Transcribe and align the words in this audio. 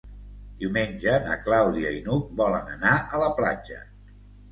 Diumenge 0.61 1.11
na 1.25 1.35
Clàudia 1.43 1.91
i 1.97 1.99
n'Hug 2.07 2.31
volen 2.39 2.73
anar 2.77 2.95
a 3.03 3.21
la 3.25 3.29
platja. 3.41 3.79